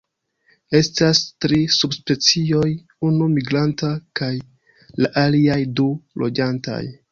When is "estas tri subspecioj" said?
0.77-2.71